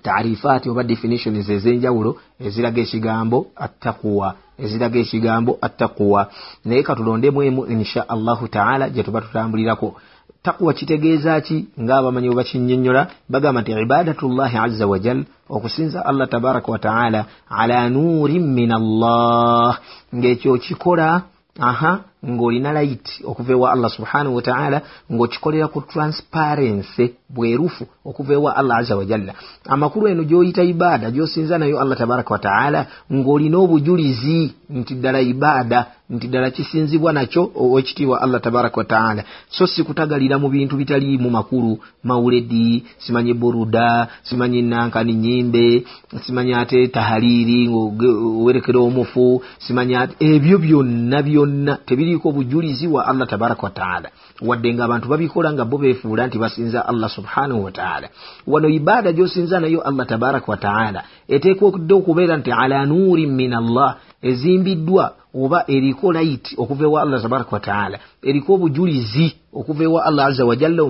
taarifaati 0.05 0.69
oba 0.69 0.83
definitions 0.83 1.49
ez'enjawulo 1.55 2.11
eziraga 2.47 2.79
ekigambo 2.85 3.37
attaquwa 3.65 4.27
eziraga 4.59 4.99
ekigambo 4.99 5.57
attaquwa 5.61 6.21
naye 6.65 6.83
katulondemu 6.83 7.43
emu 7.43 7.65
insha 7.65 8.09
allahu 8.09 8.47
taala 8.47 8.89
gye 8.89 9.03
tuba 9.03 9.21
tutambulirako. 9.21 9.95
Takuwa 10.43 10.73
kitegeeza 10.73 11.41
ki? 11.41 11.65
Ng'abamanyi 11.79 12.27
bwe 12.27 12.35
bakinyonnyola 12.35 13.07
bagamba 13.29 13.61
nti 13.61 13.71
ibadatullahi 13.71 14.57
azza 14.57 14.87
wajal 14.87 15.23
okusinza 15.49 16.05
allah 16.05 16.27
tabaraka 16.29 16.71
wataala 16.71 17.25
ala 17.49 17.89
nuurin 17.89 18.45
min 18.57 18.71
allah 18.71 19.79
ng'ekyo 20.15 20.57
kikola 20.57 21.21
aha 21.59 21.91
ng'olina 22.25 22.73
light 22.73 23.07
okuva 23.25 23.51
ewa 23.51 23.71
allah 23.71 23.89
subhanahu 23.89 24.35
wataala 24.35 24.81
ng'okikolera 25.11 25.67
ku 25.67 25.81
transparency 25.81 27.15
bwerufu 27.29 27.85
okuva 28.05 28.33
ewa 28.33 28.55
allah 28.55 28.77
azza 28.77 28.95
wajalla 28.95 29.33
amakulu 29.67 30.07
eno 30.07 30.23
gy'oyita 30.23 30.63
ibaada 30.63 31.11
gy'osinza 31.11 31.57
nayo 31.57 31.79
allah 31.79 31.97
tabaraka 31.97 32.33
wataala 32.33 32.85
ng'olina 33.13 33.57
obujulizi 33.57 34.53
nti 34.69 34.93
ddala 34.95 35.21
ibaada 35.21 35.79
nti 36.09 36.27
ddala 36.27 36.49
kisinzibwa 36.49 37.13
nakyo 37.13 37.51
owekitiibwa 37.55 38.21
allah 38.21 38.41
tabaraka 38.41 38.77
wataala 38.77 39.23
so 39.49 39.67
si 39.67 39.83
kutagalira 39.83 40.37
mu 40.39 40.49
bintu 40.49 40.75
bitaliimu 40.75 41.29
makulu 41.29 41.79
mawuledi 42.03 42.83
simanyi 42.97 43.33
buruda 43.33 44.07
simanyi 44.23 44.61
nankani 44.61 45.13
nyimbe 45.13 45.83
simanyi 46.25 46.53
ate 46.53 46.87
tahaliri 46.87 47.69
owerekera 47.69 48.79
omufu 48.79 49.43
simanyi 49.59 49.95
ate 49.95 50.13
ebyo 50.19 50.57
byonna 50.57 51.21
byonna 51.21 51.73
tebiriiko 52.13 52.31
bujulizi 52.31 52.87
wa 52.87 53.05
allah 53.07 53.27
tabaraka 53.27 53.63
wataala 53.63 54.09
wadde 54.41 54.73
nga 54.73 54.85
abantu 54.85 55.07
babikola 55.09 55.53
nga 55.53 55.65
bo 55.65 55.77
beefuula 55.77 56.27
nti 56.27 56.37
basinza 56.37 56.85
allah 56.85 57.09
subhanahu 57.09 57.63
wataala 57.63 58.09
wano 58.47 58.69
ibaada 58.69 59.11
gy'osinza 59.11 59.59
nayo 59.59 59.81
allah 59.81 60.05
tabaraka 60.07 60.51
wataala 60.51 61.03
eteekwedde 61.27 61.93
okubeera 61.93 62.37
nti 62.37 62.51
ala 62.51 62.85
nuurin 62.85 63.31
min 63.31 63.53
allah 63.53 63.97
ezimbiddwa 64.21 65.13
oba 65.33 65.63
eriko 65.67 66.13
layiti 66.13 66.55
okuva 66.57 66.83
ewa 66.83 67.01
allah 67.01 67.21
tabaraka 67.21 67.51
wataala 67.51 67.97
eriko 68.23 68.53
obujulizi 68.53 69.35
okuva 69.53 69.83
ewa 69.83 70.05
allah 70.05 70.25
aza 70.25 70.45
wajalla 70.45 70.83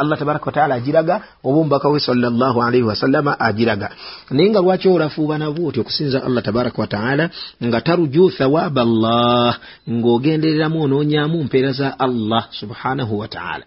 allah 0.00 0.18
tabaraka 0.18 0.46
wataala 0.46 0.74
agiraga 0.74 1.22
oba 1.44 1.58
omubaka 1.60 1.88
we 1.88 2.00
salllahu 2.00 2.62
alaihi 2.62 2.86
wasallama 2.90 3.40
agiraga. 3.40 3.90
Naye 4.30 4.50
nga 4.50 4.60
lwaki 4.60 4.88
olafuuba 4.88 5.38
nabwo 5.38 5.68
oti 5.68 5.80
okusinza 5.80 6.24
allah 6.24 6.42
tabaraka 6.42 6.80
wataala 6.82 7.30
nga 7.64 7.80
taruju 7.80 8.30
thawaba 8.30 8.82
allah 8.82 9.58
ng'ogendereramu 9.90 10.82
onoonyamu 10.82 11.44
mpeera 11.44 11.72
za 11.72 11.98
allah 11.98 12.48
subhanahu 12.50 13.18
wataala 13.18 13.64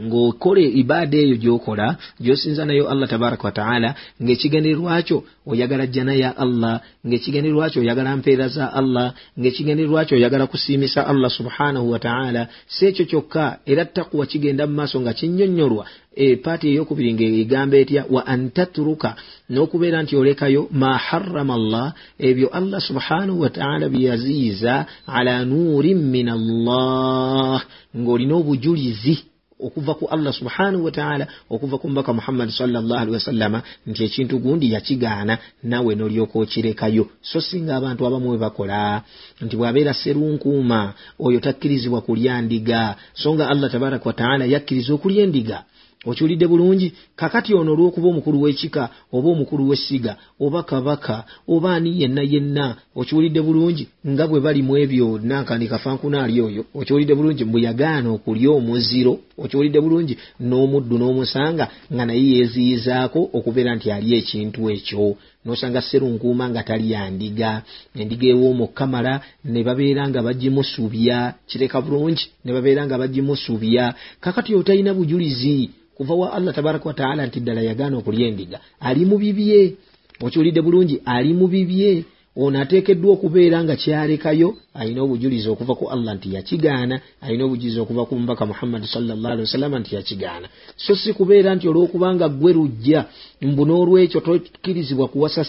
ng'okole 0.00 0.64
ibaada 0.80 1.16
eyo 1.20 1.36
gy'okola 1.36 1.86
gy'osinza 2.16 2.64
nayo 2.64 2.88
allah 2.88 3.08
tabaraka 3.12 3.44
wataala 3.44 3.94
ng'ekigendererwakyo 4.24 5.18
oyagala 5.44 5.86
jjana 5.86 6.14
ya 6.16 6.30
allah 6.44 6.80
ng'ekigendererwakyo 7.06 7.78
oyagala 7.84 8.16
mpeera 8.16 8.48
za 8.48 8.72
allah 8.72 9.12
ng'ekigendererwakyo 9.40 10.16
oyagala 10.16 10.46
kusiimisa 10.46 11.04
allah 11.06 11.30
subhanahu 11.30 11.90
wataala 11.92 12.48
si 12.66 12.86
ekyo 12.86 13.04
kyokka 13.04 13.58
era 13.66 13.84
takuwa 13.84 14.26
kigenda 14.26 14.66
mu 14.66 14.74
maaso 14.74 15.00
nga 15.00 15.12
kinnyonnyolwa. 15.12 15.84
Epaati 16.16 16.68
eyokubiri 16.68 17.12
ng'egamba 17.12 17.76
etya 17.76 18.02
wa 18.14 18.24
antatruka 18.26 19.10
n'okubeera 19.52 19.98
nti 20.02 20.16
olekayo 20.16 20.72
ma 20.72 20.96
harrama 20.96 21.54
allah 21.60 21.86
ebyo 22.28 22.48
allah 22.48 22.80
subhanahu 22.80 23.40
wataala 23.44 23.88
bye 23.92 24.08
yaziyiza 24.08 24.74
ala 25.06 25.44
nuurin 25.44 26.00
min 26.14 26.28
allah 26.28 27.60
ng'olina 27.96 28.34
obujulizi 28.40 29.31
okuva 29.66 29.94
ku 29.94 30.04
allah 30.14 30.32
subhanahu 30.32 30.84
wataala 30.84 31.26
okuva 31.50 31.78
ku 31.78 31.88
mbaka 31.88 32.12
muhammadi 32.12 32.52
salllahalihi 32.52 33.14
wasallama 33.14 33.62
nti 33.86 34.00
ekintu 34.04 34.38
gundi 34.38 34.72
yakigaana 34.72 35.38
nawe 35.62 35.94
nolyoka 35.94 36.38
okirekayo. 36.38 37.04
So 37.22 37.40
singa 37.40 37.76
abantu 37.76 38.06
abamu 38.06 38.28
bwe 38.28 38.38
bakola 38.38 39.02
nti 39.44 39.54
bw'abeera 39.56 39.94
serunkuuma 39.94 40.80
oyo 41.18 41.38
takkirizibwa 41.40 42.00
kulya 42.00 42.42
ndiga. 42.42 42.96
So 43.14 43.34
nga 43.34 43.48
allah 43.52 43.70
tabaraka 43.70 44.06
wataala 44.10 44.44
yakkiriza 44.44 44.94
okulya 44.94 45.22
endiga 45.24 45.58
okiwulidde 46.06 46.46
bulungi. 46.46 46.92
Kakati 47.16 47.54
ono 47.54 47.72
olw'okuba 47.72 48.08
omukulu 48.08 48.42
w'ekika 48.42 48.88
oba 49.12 49.28
omukulu 49.30 49.68
w'essiga 49.68 50.16
oba 50.40 50.62
kabaka 50.62 51.24
oba 51.48 51.74
ani 51.74 52.00
yenna 52.02 52.22
yenna 52.22 52.76
okiwulidde 52.96 53.40
bulungi 53.42 53.88
nga 54.08 54.26
bwe 54.26 54.40
bali 54.40 54.62
mu 54.62 54.76
ebyo. 54.76 55.18
Nankani 55.22 55.66
kafankunaali 55.68 56.40
oyo. 56.40 56.64
Okiwulidde 56.74 57.14
bulungi 57.14 57.44
mbwe 57.44 57.62
yagaana 57.62 58.08
okulya 58.10 58.50
omuziro. 58.50 59.18
Okiwulidde 59.38 59.80
bulungi 59.80 60.14
n'omuddu 60.40 60.98
n'omusanga 60.98 61.64
nga 61.92 62.04
naye 62.06 62.24
yeeziyizaako 62.32 63.20
okubeera 63.36 63.74
nti 63.74 63.90
ali 63.90 64.08
ekintu 64.18 64.60
ekyo 64.70 65.16
nosanga 65.44 65.82
serunkuuma 65.82 66.48
nga 66.50 66.62
tali 66.62 66.92
yandiga 66.92 67.62
endiga 68.00 68.26
ew'omukamala 68.34 69.20
ne 69.44 69.60
babeera 69.66 70.08
nga 70.08 70.20
bagimusubya 70.26 71.34
kireka 71.48 71.80
bulungi 71.84 72.24
ne 72.44 72.50
babeera 72.52 72.86
nga 72.86 72.98
bagimusubya 72.98 73.94
kakati 74.20 74.54
otalina 74.54 74.94
bujulizi 74.94 75.70
kuva 75.96 76.14
wa 76.14 76.32
allah 76.36 76.54
tabaraka 76.54 76.88
wataala 76.88 77.26
nti 77.26 77.40
ddala 77.40 77.60
yagaana 77.68 77.96
okulya 77.98 78.26
endiga 78.28 78.58
ali 78.80 79.04
mu 79.04 79.16
bibye. 79.18 79.76
Okiwulidde 80.22 80.60
bulungi 80.62 81.00
ali 81.04 81.34
mu 81.34 81.46
bibye 81.48 82.04
ono 82.36 82.60
ateekeddwa 82.60 83.12
okubeera 83.12 83.64
nga 83.64 83.76
kyalekayo 83.76 84.56
alina 84.74 85.02
obujulizi 85.02 85.48
okuva 85.48 85.74
ku 85.74 85.84
allah 85.94 86.14
nti 86.16 86.34
yakigaana 86.34 86.96
alina 87.20 87.44
obujulizi 87.44 87.80
okuva 87.80 88.06
ku 88.06 88.16
mubaka 88.16 88.46
muhammadi 88.46 88.86
salllahalihi 88.86 89.46
wasallama 89.46 89.78
nti 89.78 89.94
yakigaana. 89.94 90.48
So 90.76 90.94
si 90.96 91.12
kubeera 91.12 91.54
nti 91.54 91.68
olw'okubanga 91.68 92.28
ggwe 92.28 92.52
lujja 92.52 93.04
mbu 93.42 93.62
n'olwekyo 93.66 94.20
tokkirizibwa 94.20 95.08
kuwasa 95.08 95.44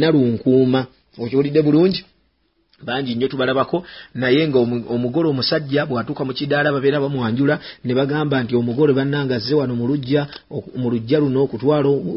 nalunkuuma 0.00 0.80
okiwulidde 1.18 1.62
bulungi? 1.62 2.04
Bangi 2.82 3.14
nnyo 3.14 3.28
tubalabako 3.28 3.84
naye 4.14 4.48
nga 4.48 4.58
omugole 4.94 5.28
omusajja 5.28 5.86
bw'atuuka 5.86 6.24
mu 6.24 6.32
kidaala 6.32 6.72
babeera 6.72 7.00
bamwanjula 7.00 7.60
ne 7.84 7.92
bagamba 7.94 8.42
nti 8.42 8.56
omugole 8.56 8.92
bannanga 8.92 9.36
azze 9.36 9.54
wano 9.54 9.74
mu 9.76 9.86
lujja 9.90 10.22
mu 10.80 10.88
lujja 10.90 11.18
luno 11.20 11.38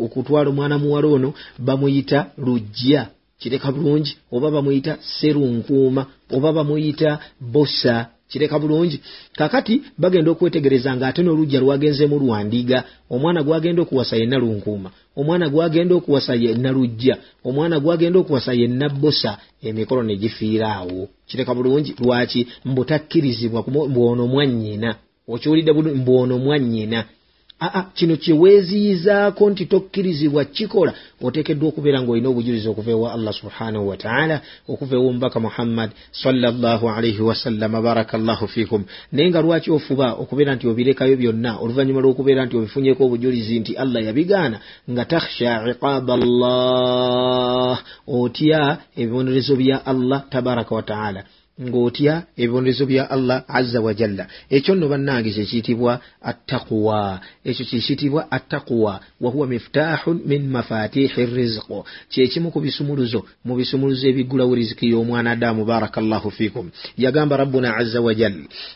okutwala 0.05 0.49
omwana 0.49 0.79
muwala 0.79 1.07
ono 1.07 1.29
bamuyita 1.59 2.31
lujja 2.45 3.01
kireka 3.43 3.71
bulungi 3.71 4.17
oba 4.31 4.51
bamuyita 4.51 4.97
serunkuuma 5.17 6.05
oba 6.31 6.49
bamuyita 6.53 7.19
bosa 7.53 7.95
kireka 8.31 8.59
bulungi. 8.59 8.99
Kakati 9.35 9.81
bagenda 9.97 10.31
okwetegereza 10.31 10.95
nga 10.95 11.07
ate 11.07 11.21
n'olujja 11.23 11.59
lwagenzeemu 11.63 12.15
lwandiga 12.23 12.79
omwana 13.13 13.43
gwagenda 13.43 13.81
okuwasa 13.81 14.15
yenna 14.19 14.37
lunkuuma 14.43 14.89
omwana 15.19 15.45
gwagenda 15.53 15.93
okuwasa 15.95 16.33
yenna 16.43 16.69
lujja 16.75 17.15
omwana 17.47 17.75
gwagenda 17.83 18.17
okuwasa 18.19 18.51
yenna 18.59 18.89
bosa 18.89 19.31
emikolo 19.67 20.01
ne 20.03 20.15
gifiira 20.21 20.67
awo. 20.79 21.01
Kireka 21.27 21.51
bulungi 21.55 21.91
lwaki? 22.03 22.47
Mbutakkirizibwa 22.65 23.59
mbwono 23.89 24.27
mwannyina. 24.27 24.89
Okiwulidde 25.27 25.71
mbwono 25.73 26.37
mwannyina 26.37 26.99
aa 27.63 27.83
kino 27.97 28.15
kyeweeziyizaako 28.15 29.49
nti 29.49 29.65
tokkirizibwa 29.65 30.45
kikola. 30.45 30.93
Oteekeddwa 31.21 31.69
okubeera 31.69 32.01
ng'olina 32.01 32.29
obujulizi 32.29 32.67
okuva 32.69 32.91
ewa 32.91 33.13
allah 33.13 33.33
subhanahu 33.33 33.89
wataala 33.89 34.41
okuva 34.67 34.95
ewa 34.95 35.07
omubaka 35.09 35.39
muhammad 35.39 35.89
sallallahu 36.11 36.89
alaihi 36.89 37.21
wasallama 37.21 37.81
barakallahu 37.81 38.47
fikum 38.47 38.83
naye 39.11 39.29
nga 39.29 39.41
lwaki 39.41 39.71
ofuba 39.71 40.13
okubeera 40.13 40.55
nti 40.55 40.67
obirekayo 40.67 41.15
byonna 41.17 41.51
oluvannyuma 41.63 42.01
lw'okubeera 42.01 42.45
nti 42.45 42.57
obifunyeko 42.57 43.05
obujulizi 43.05 43.59
nti 43.59 43.71
allah 43.83 44.03
yabigaana 44.07 44.57
nga 44.91 45.05
takhsha 45.05 45.51
iqaba 45.71 46.13
allah 46.19 47.75
otya 48.07 48.77
ebibonerezo 48.97 49.55
bya 49.55 49.85
allah 49.85 50.19
tabaraka 50.29 50.75
wataala 50.75 51.23
ng'otya 51.61 52.23
ebibonerezo 52.37 52.85
bya 52.85 53.09
allah 53.15 53.43
azza 53.47 53.81
wajalla 53.81 54.25
ekyo 54.49 54.75
nno 54.75 54.87
bannange 54.89 55.29
kyekiyitibwa 55.31 55.99
attaquwa 56.21 57.21
ekyo 57.45 57.65
kiyitibwa 57.65 58.31
attaquwa 58.31 58.99
wahuwa 59.21 59.47
miftahun 59.47 60.21
min 60.25 60.49
mafatihi 60.49 61.25
rizqo 61.25 61.85
kyekimu 62.09 62.49
ku 62.51 62.59
bisumuluzo 62.59 63.21
mu 63.45 63.53
bisumuluzo 63.55 64.07
ebiggulawo 64.07 64.55
riziki 64.55 64.89
y'omwana 64.89 65.31
adamu 65.37 65.65
barakallahu 65.65 66.31
fikum 66.31 66.71
yagamba 66.97 67.37
rabbuna 67.37 67.77
azza 67.77 68.01
wajal 68.01 68.33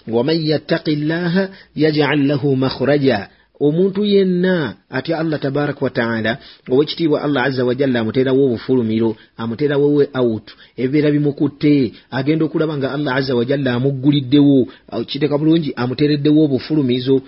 waman 0.07 0.37
yattaqi 0.45 0.95
llaha 0.95 1.49
yajcal 1.75 2.21
lahu 2.29 2.55
makhraja 2.55 3.29
omuntu 3.59 4.05
yenna 4.05 4.75
atya 4.89 5.19
allah 5.19 5.39
tabaraka 5.39 5.85
wataala 5.85 6.37
owekitiibwa 6.69 7.21
allah 7.21 7.43
azza 7.43 7.65
wajalla 7.65 7.99
amuteerawo 7.99 8.45
obufulumiro 8.45 9.15
amuteerawo 9.37 9.93
we 9.93 10.09
out 10.13 10.51
ebibeera 10.77 11.11
bimukutte 11.11 11.93
agenda 12.11 12.45
okulaba 12.45 12.77
nga 12.77 12.91
allah 12.91 13.15
azza 13.15 13.35
wajalla 13.35 13.73
amugguliddewo 13.73 14.67
kiteeka 15.05 15.37
bulungi 15.37 15.73
amuteereddewo 15.75 16.43
obufulumizo. 16.43 17.21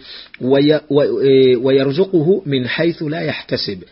Wayaruzukuhu 1.64 2.34
eh, 2.34 2.42
min 2.46 2.64
haithu 2.66 3.10
la 3.10 3.22
yahtasib 3.22 3.84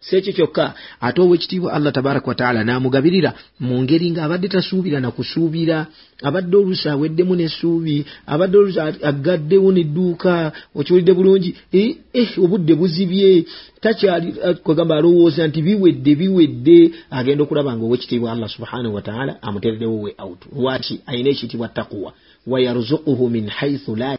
si 0.00 0.16
ekyo 0.16 0.32
kyokka 0.32 0.74
ate 1.00 1.20
owekitiibwa 1.20 1.72
allah 1.72 1.92
tabaraka 1.92 2.28
wataala 2.28 2.64
n'amugabirira 2.64 3.30
mu 3.60 3.82
ngeri 3.82 4.10
ng'abadde 4.10 4.48
tasuubira 4.48 5.00
na 5.00 5.10
kusuubira 5.10 5.86
abadde 6.22 6.56
oluusi 6.56 6.88
aweddemu 6.88 7.34
n'essuubi 7.36 7.96
abadde 8.26 8.56
oluusi 8.58 8.80
aggaddewo 9.10 9.68
n'edduuka 9.72 10.32
okiwulidde 10.78 11.12
bulungi 11.18 11.50
eh, 11.72 11.96
eh, 12.12 12.30
obudde 12.44 12.74
buzibye. 12.74 13.44
Takyali 13.80 14.28
kwegamba 14.64 14.96
alowooza 14.96 15.46
nti 15.46 15.62
biwedde 15.62 16.12
biwedde 16.20 16.78
agenda 17.10 17.42
okulaba 17.44 17.76
nga 17.76 17.84
owekitiibwa 17.86 18.32
allah 18.32 18.48
subhanahu 18.48 18.94
wataala 18.94 19.42
amuteereddewo 19.42 19.96
we 20.02 20.10
out. 20.18 20.40
Lwaki 20.56 21.00
ayina 21.06 21.30
ekiyitibwa 21.30 21.68
takuwa 21.68 22.12
wayaruzukuhu 22.46 23.30
min 23.30 23.48
haithu 23.48 23.96
la 23.96 24.16